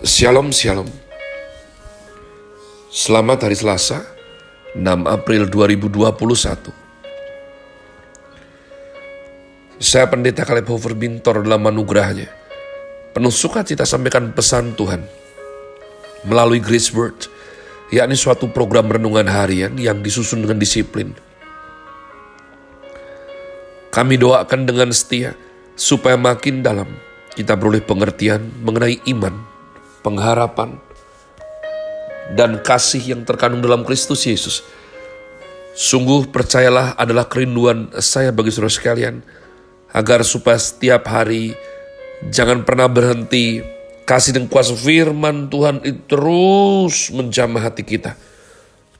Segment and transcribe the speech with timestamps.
[0.00, 0.88] Shalom, shalom.
[2.88, 4.00] Selamat hari Selasa,
[4.72, 6.72] 6 April 2021.
[9.76, 12.32] Saya pendeta Kaleb Hofer Bintor dalam anugerahnya.
[13.12, 15.04] Penuh sukacita sampaikan pesan Tuhan
[16.24, 17.28] melalui Grace Word,
[17.92, 21.12] yakni suatu program renungan harian yang disusun dengan disiplin.
[23.92, 25.36] Kami doakan dengan setia
[25.76, 26.88] supaya makin dalam
[27.36, 29.49] kita beroleh pengertian mengenai iman,
[30.00, 30.76] pengharapan,
[32.34, 34.62] dan kasih yang terkandung dalam Kristus Yesus.
[35.74, 39.22] Sungguh percayalah adalah kerinduan saya bagi saudara sekalian,
[39.94, 41.54] agar supaya setiap hari
[42.28, 43.64] jangan pernah berhenti
[44.04, 48.18] kasih dan kuasa firman Tuhan itu terus menjamah hati kita.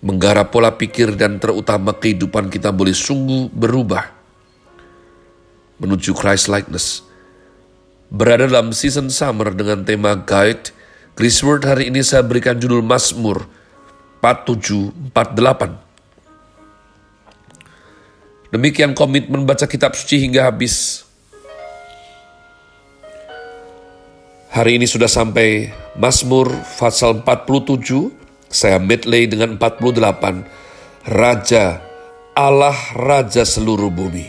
[0.00, 4.08] Menggarap pola pikir dan terutama kehidupan kita boleh sungguh berubah
[5.76, 7.04] menuju Christ likeness.
[8.08, 10.72] Berada dalam season summer dengan tema guide
[11.20, 13.44] Chris Word hari ini saya berikan judul Mazmur
[14.24, 15.04] 4748.
[18.56, 21.04] Demikian komitmen baca kitab suci hingga habis.
[24.48, 25.68] Hari ini sudah sampai
[26.00, 30.48] Mazmur pasal 47, saya medley dengan 48.
[31.04, 31.84] Raja,
[32.32, 34.24] Allah Raja seluruh bumi.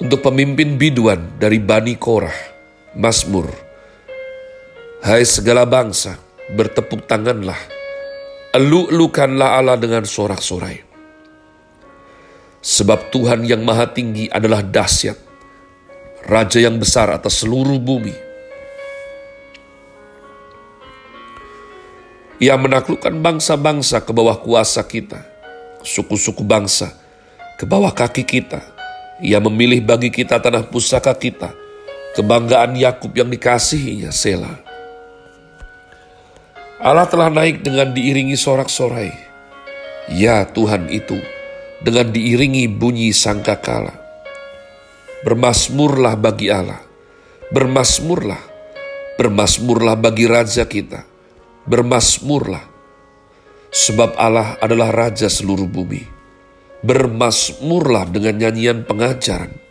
[0.00, 2.47] Untuk pemimpin biduan dari Bani Korah,
[2.98, 3.46] Mazmur.
[5.06, 6.18] Hai segala bangsa,
[6.50, 7.54] bertepuk tanganlah.
[8.50, 10.82] Elu-elukanlah Allah dengan sorak-sorai.
[12.58, 15.14] Sebab Tuhan yang maha tinggi adalah dahsyat.
[16.26, 18.18] Raja yang besar atas seluruh bumi.
[22.42, 25.22] Ia menaklukkan bangsa-bangsa ke bawah kuasa kita.
[25.86, 26.98] Suku-suku bangsa
[27.54, 28.58] ke bawah kaki kita.
[29.22, 31.67] Ia memilih bagi kita tanah pusaka kita
[32.16, 34.54] kebanggaan Yakub yang dikasihinya Sela.
[36.78, 39.10] Allah telah naik dengan diiringi sorak-sorai.
[40.14, 41.18] Ya Tuhan itu,
[41.82, 43.92] dengan diiringi bunyi sangkakala.
[45.26, 46.78] Bermasmurlah bagi Allah,
[47.50, 48.38] bermasmurlah,
[49.18, 51.02] bermasmurlah bagi Raja kita,
[51.66, 52.62] bermasmurlah.
[53.68, 56.00] Sebab Allah adalah Raja seluruh bumi.
[56.78, 59.67] Bermasmurlah dengan nyanyian pengajaran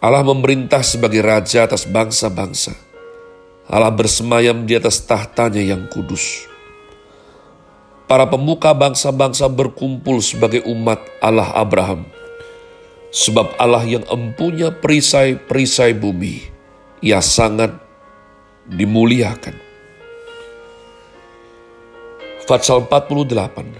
[0.00, 2.72] Allah memerintah sebagai raja atas bangsa-bangsa.
[3.68, 6.48] Allah bersemayam di atas tahtanya yang kudus.
[8.08, 12.08] Para pemuka bangsa-bangsa berkumpul sebagai umat Allah Abraham.
[13.12, 16.48] Sebab Allah yang empunya perisai-perisai bumi,
[17.04, 17.76] ia sangat
[18.64, 19.54] dimuliakan.
[22.48, 23.78] Fatsal 48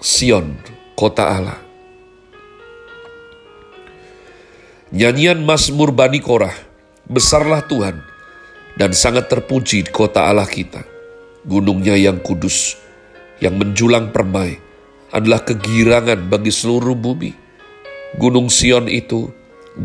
[0.00, 1.56] Sion kota Allah.
[4.92, 6.52] Nyanyian Mazmur Bani Korah,
[7.08, 8.04] besarlah Tuhan,
[8.76, 10.84] dan sangat terpuji kota Allah kita.
[11.48, 12.76] Gunungnya yang kudus,
[13.40, 14.60] yang menjulang permai,
[15.08, 17.32] adalah kegirangan bagi seluruh bumi.
[18.20, 19.32] Gunung Sion itu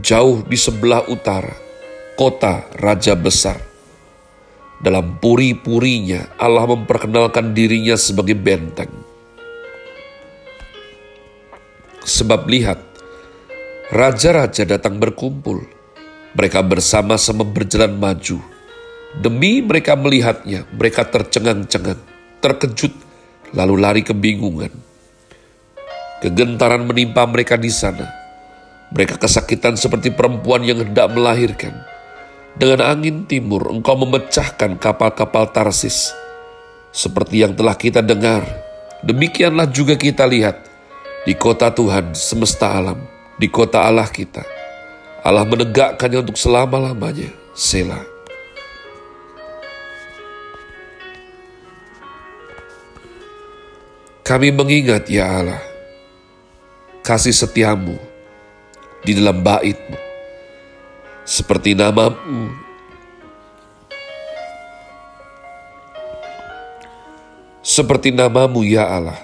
[0.04, 1.56] jauh di sebelah utara,
[2.20, 3.64] kota Raja Besar.
[4.84, 9.05] Dalam puri-purinya Allah memperkenalkan dirinya sebagai benteng
[12.06, 12.78] Sebab lihat,
[13.90, 15.66] raja-raja datang berkumpul.
[16.38, 18.38] Mereka bersama-sama berjalan maju.
[19.18, 21.98] Demi mereka melihatnya, mereka tercengang-cengang,
[22.46, 22.94] terkejut,
[23.58, 24.70] lalu lari kebingungan.
[26.22, 28.06] Kegentaran menimpa mereka di sana.
[28.94, 31.74] Mereka kesakitan seperti perempuan yang hendak melahirkan.
[32.54, 36.14] Dengan angin timur, engkau memecahkan kapal-kapal Tarsis.
[36.94, 38.46] Seperti yang telah kita dengar,
[39.02, 40.75] demikianlah juga kita lihat
[41.26, 43.02] di kota Tuhan semesta alam,
[43.42, 44.46] di kota Allah kita.
[45.26, 47.34] Allah menegakkannya untuk selama-lamanya.
[47.58, 48.06] Selah.
[54.22, 55.62] Kami mengingat ya Allah,
[57.02, 57.98] kasih setiamu
[59.02, 59.98] di dalam baitmu.
[61.26, 62.54] Seperti namamu
[67.66, 69.18] seperti namamu ya Allah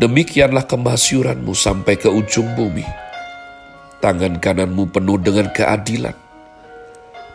[0.00, 2.88] Demikianlah kemasyuranmu sampai ke ujung bumi.
[4.00, 6.16] Tangan kananmu penuh dengan keadilan.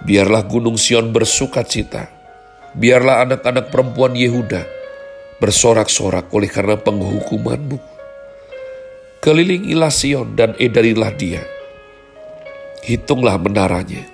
[0.01, 2.09] Biarlah gunung Sion bersuka cita.
[2.73, 4.65] Biarlah anak-anak perempuan Yehuda
[5.38, 7.77] bersorak-sorak oleh karena penghukumanmu.
[9.21, 11.45] Kelilingilah Sion dan edarilah dia.
[12.81, 14.09] Hitunglah menaranya.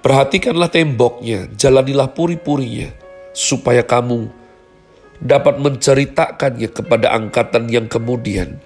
[0.00, 2.88] Perhatikanlah temboknya, jalanilah puri-purinya,
[3.36, 4.45] supaya kamu
[5.22, 8.60] dapat menceritakannya kepada angkatan yang kemudian.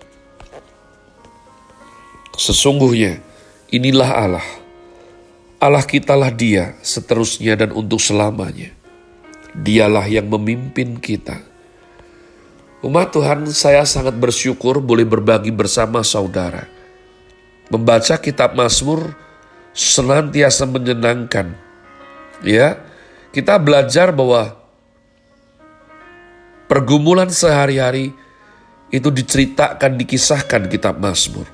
[2.35, 3.21] Sesungguhnya
[3.71, 4.49] inilah Allah.
[5.61, 8.73] Allah kitalah dia seterusnya dan untuk selamanya.
[9.53, 11.37] Dialah yang memimpin kita.
[12.81, 16.65] Umat Tuhan, saya sangat bersyukur boleh berbagi bersama saudara.
[17.69, 19.13] Membaca kitab Mazmur
[19.77, 21.53] senantiasa menyenangkan.
[22.41, 22.81] Ya,
[23.37, 24.60] kita belajar bahwa
[26.71, 28.15] pergumulan sehari-hari
[28.95, 31.51] itu diceritakan, dikisahkan kitab Mazmur.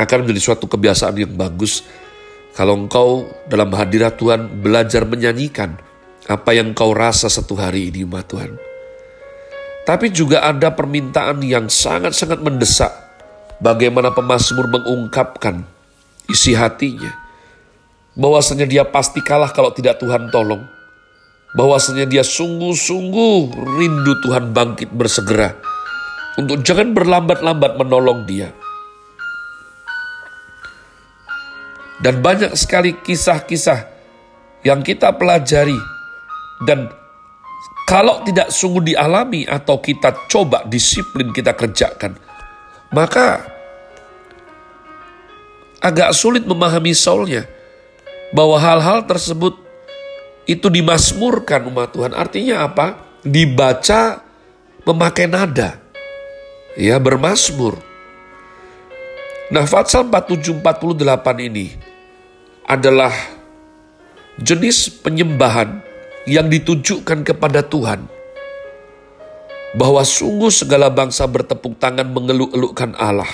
[0.00, 1.84] Akan menjadi suatu kebiasaan yang bagus
[2.56, 5.76] kalau engkau dalam hadirat Tuhan belajar menyanyikan
[6.24, 8.56] apa yang kau rasa satu hari ini, umat Tuhan.
[9.84, 12.92] Tapi juga ada permintaan yang sangat-sangat mendesak
[13.60, 15.64] bagaimana pemazmur mengungkapkan
[16.28, 17.12] isi hatinya.
[18.12, 20.77] Bahwasanya dia pasti kalah kalau tidak Tuhan tolong.
[21.56, 25.56] Bahwasanya dia sungguh-sungguh rindu Tuhan bangkit bersegera.
[26.36, 28.52] Untuk jangan berlambat-lambat menolong dia.
[31.98, 33.90] Dan banyak sekali kisah-kisah
[34.62, 35.78] yang kita pelajari.
[36.62, 36.86] Dan
[37.88, 42.14] kalau tidak sungguh dialami atau kita coba disiplin kita kerjakan,
[42.94, 43.42] maka
[45.82, 47.46] agak sulit memahami soulnya
[48.34, 49.67] bahwa hal-hal tersebut
[50.48, 52.16] itu dimasmurkan umat Tuhan.
[52.16, 53.20] Artinya apa?
[53.20, 54.24] Dibaca
[54.88, 55.76] memakai nada.
[56.72, 57.76] Ya, bermasmur.
[59.52, 61.76] Nah, Fatsal 4748 ini
[62.64, 63.12] adalah
[64.40, 65.84] jenis penyembahan
[66.24, 68.08] yang ditujukan kepada Tuhan.
[69.76, 73.28] Bahwa sungguh segala bangsa bertepuk tangan mengeluk-elukkan Allah.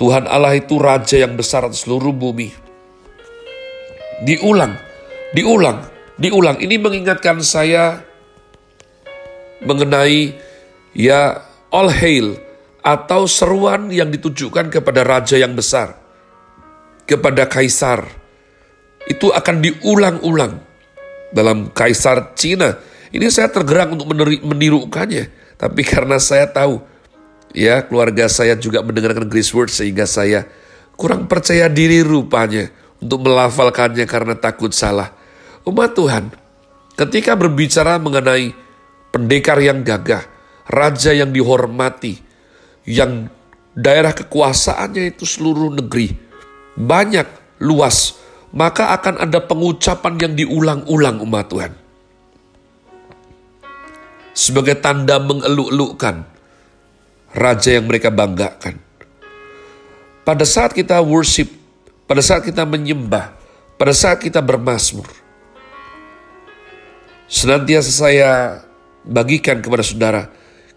[0.00, 2.48] Tuhan Allah itu Raja yang besar seluruh bumi.
[4.24, 4.78] Diulang,
[5.36, 6.58] diulang, diulang.
[6.58, 8.02] Ini mengingatkan saya
[9.62, 10.34] mengenai
[10.94, 12.38] ya all hail
[12.82, 15.98] atau seruan yang ditujukan kepada raja yang besar,
[17.06, 18.06] kepada kaisar.
[19.08, 20.60] Itu akan diulang-ulang
[21.32, 22.76] dalam Kaisar Cina.
[23.08, 24.12] Ini saya tergerak untuk
[24.44, 25.32] menirukannya.
[25.56, 26.84] Tapi karena saya tahu,
[27.56, 30.44] ya keluarga saya juga mendengarkan Grace Word sehingga saya
[30.94, 32.68] kurang percaya diri rupanya
[33.00, 35.17] untuk melafalkannya karena takut salah.
[35.68, 36.32] Umat Tuhan,
[36.96, 38.56] ketika berbicara mengenai
[39.12, 40.24] pendekar yang gagah,
[40.64, 42.16] raja yang dihormati,
[42.88, 43.28] yang
[43.76, 46.16] daerah kekuasaannya itu seluruh negeri,
[46.72, 47.28] banyak,
[47.60, 48.16] luas,
[48.56, 51.72] maka akan ada pengucapan yang diulang-ulang umat Tuhan.
[54.32, 56.16] Sebagai tanda mengeluk-elukkan
[57.36, 58.80] raja yang mereka banggakan.
[60.24, 61.52] Pada saat kita worship,
[62.08, 63.36] pada saat kita menyembah,
[63.76, 65.27] pada saat kita bermasmur,
[67.28, 68.30] senantiasa saya
[69.04, 70.22] bagikan kepada saudara,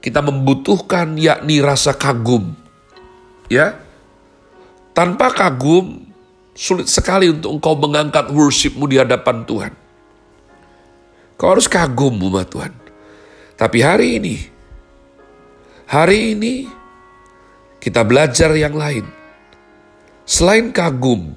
[0.04, 2.54] kita membutuhkan yakni rasa kagum.
[3.52, 3.76] Ya,
[4.96, 6.12] tanpa kagum
[6.52, 9.74] Sulit sekali untuk engkau mengangkat worshipmu di hadapan Tuhan.
[11.40, 12.74] Kau harus kagum umat Tuhan.
[13.56, 14.36] Tapi hari ini,
[15.88, 16.68] hari ini
[17.80, 19.08] kita belajar yang lain.
[20.28, 21.34] Selain kagum,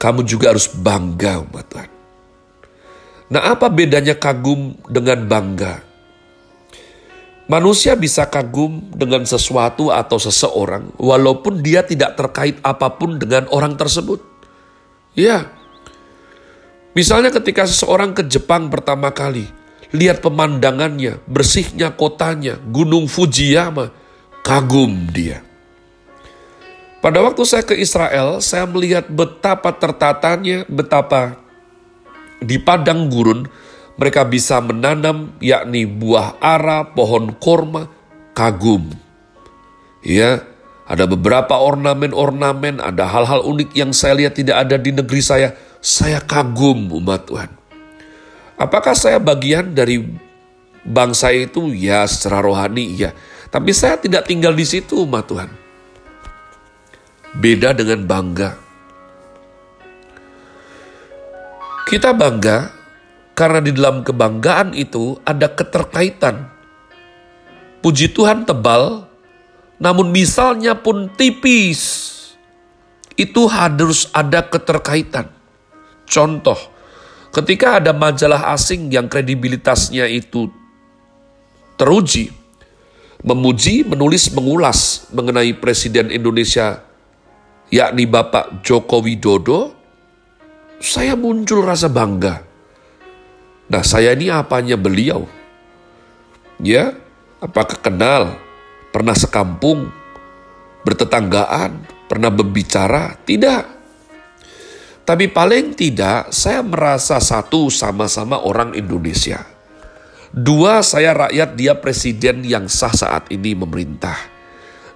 [0.00, 1.90] kamu juga harus bangga umat Tuhan.
[3.28, 5.84] Nah apa bedanya kagum dengan bangga?
[7.48, 13.72] Manusia bisa kagum dengan sesuatu atau seseorang, walaupun dia tidak terkait apa pun dengan orang
[13.72, 14.20] tersebut.
[15.16, 15.48] Ya,
[16.92, 19.48] misalnya ketika seseorang ke Jepang pertama kali,
[19.96, 23.96] lihat pemandangannya, bersihnya kotanya, Gunung Fujiyama,
[24.44, 25.40] kagum dia.
[27.00, 31.47] Pada waktu saya ke Israel, saya melihat betapa tertatanya, betapa
[32.38, 33.46] di padang gurun
[33.98, 37.90] mereka bisa menanam yakni buah ara, pohon korma,
[38.30, 38.94] kagum.
[40.06, 40.46] Ya,
[40.86, 45.50] ada beberapa ornamen-ornamen, ada hal-hal unik yang saya lihat tidak ada di negeri saya.
[45.82, 47.50] Saya kagum umat Tuhan.
[48.54, 50.02] Apakah saya bagian dari
[50.86, 51.74] bangsa itu?
[51.74, 53.10] Ya, secara rohani ya.
[53.50, 55.50] Tapi saya tidak tinggal di situ umat Tuhan.
[57.34, 58.67] Beda dengan bangga.
[61.88, 62.68] Kita bangga
[63.32, 66.44] karena di dalam kebanggaan itu ada keterkaitan.
[67.80, 69.08] Puji Tuhan tebal,
[69.80, 72.04] namun misalnya pun tipis.
[73.16, 75.32] Itu harus ada keterkaitan.
[76.04, 76.60] Contoh,
[77.32, 80.52] ketika ada majalah asing yang kredibilitasnya itu
[81.80, 82.28] teruji,
[83.24, 86.84] memuji, menulis, mengulas mengenai Presiden Indonesia,
[87.72, 89.77] yakni Bapak Joko Widodo,
[90.78, 92.48] saya muncul rasa bangga
[93.68, 95.28] Nah, saya ini apanya beliau?
[96.58, 96.96] Ya,
[97.38, 98.40] apakah kenal?
[98.88, 99.92] Pernah sekampung?
[100.88, 101.84] Bertetanggaan?
[102.08, 103.20] Pernah berbicara?
[103.28, 103.76] Tidak.
[105.04, 109.44] Tapi paling tidak saya merasa satu sama-sama orang Indonesia.
[110.32, 114.16] Dua, saya rakyat, dia presiden yang sah saat ini memerintah.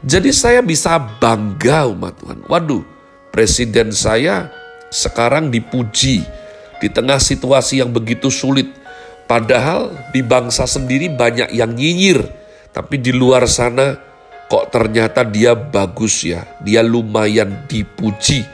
[0.05, 2.45] Jadi saya bisa bangga umat Tuhan.
[2.49, 2.85] Waduh,
[3.33, 4.53] presiden saya
[4.93, 6.21] sekarang dipuji
[6.77, 8.69] di tengah situasi yang begitu sulit.
[9.25, 12.29] Padahal di bangsa sendiri banyak yang nyinyir,
[12.77, 13.97] tapi di luar sana
[14.53, 18.45] kok ternyata dia bagus ya, dia lumayan dipuji.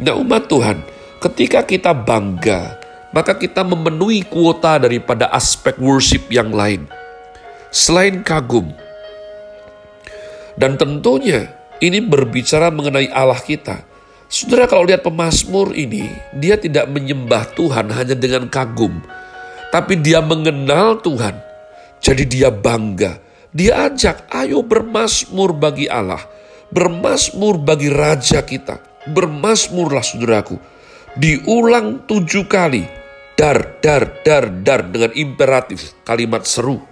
[0.00, 0.80] Nah umat Tuhan,
[1.20, 2.80] ketika kita bangga,
[3.12, 6.88] maka kita memenuhi kuota daripada aspek worship yang lain.
[7.68, 8.72] Selain kagum,
[10.56, 13.82] dan tentunya ini berbicara mengenai Allah kita
[14.34, 18.98] Saudara kalau lihat pemazmur ini, dia tidak menyembah Tuhan hanya dengan kagum.
[19.70, 21.38] Tapi dia mengenal Tuhan.
[22.02, 23.22] Jadi dia bangga.
[23.54, 26.18] Dia ajak, ayo bermasmur bagi Allah.
[26.74, 28.82] Bermasmur bagi Raja kita.
[29.06, 30.58] Bermasmurlah saudaraku.
[31.14, 32.82] Diulang tujuh kali.
[33.38, 35.94] Dar, dar, dar, dar dengan imperatif.
[36.02, 36.82] Kalimat seru.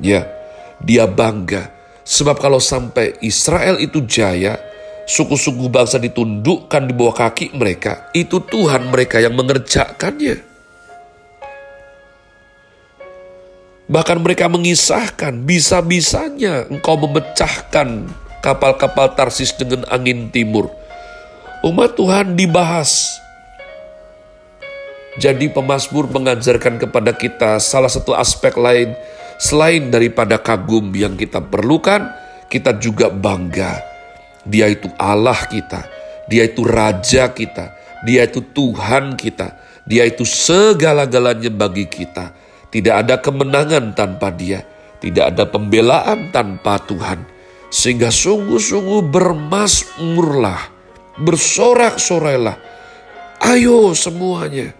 [0.00, 0.32] Ya,
[0.80, 1.68] dia bangga.
[2.08, 4.56] Sebab kalau sampai Israel itu jaya,
[5.04, 10.40] suku-suku bangsa ditundukkan di bawah kaki mereka, itu Tuhan mereka yang mengerjakannya.
[13.84, 18.08] Bahkan mereka mengisahkan, bisa-bisanya engkau memecahkan
[18.40, 20.72] kapal-kapal Tarsis dengan angin timur.
[21.60, 23.20] Umat Tuhan dibahas.
[25.20, 28.96] Jadi pemazmur mengajarkan kepada kita salah satu aspek lain
[29.38, 32.08] selain daripada kagum yang kita perlukan,
[32.50, 33.93] kita juga bangga
[34.44, 35.88] dia itu Allah kita,
[36.28, 37.72] Dia itu Raja kita,
[38.04, 39.56] Dia itu Tuhan kita,
[39.88, 42.36] Dia itu segala-galanya bagi kita.
[42.68, 44.60] Tidak ada kemenangan tanpa Dia,
[45.00, 47.24] tidak ada pembelaan tanpa Tuhan.
[47.72, 50.60] Sehingga sungguh-sungguh bermasmurlah,
[51.18, 52.56] bersorak-sorailah.
[53.44, 54.72] Ayo semuanya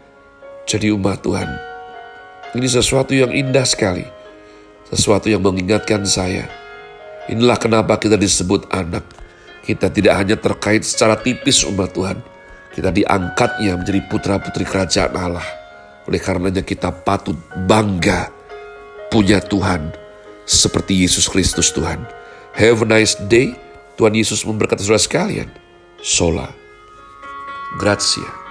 [0.65, 1.49] jadi umat Tuhan.
[2.55, 4.07] Ini sesuatu yang indah sekali.
[4.89, 6.47] Sesuatu yang mengingatkan saya.
[7.27, 9.14] Inilah kenapa kita disebut anak
[9.65, 12.21] kita tidak hanya terkait secara tipis umat Tuhan,
[12.77, 15.47] kita diangkatnya menjadi putra-putri kerajaan Allah.
[16.05, 18.29] Oleh karenanya kita patut bangga
[19.09, 19.89] punya Tuhan
[20.45, 22.05] seperti Yesus Kristus Tuhan.
[22.53, 23.57] Have a nice day.
[23.97, 25.49] Tuhan Yesus memberkati saudara sekalian.
[26.03, 26.51] Sola.
[27.81, 28.44] Grazie.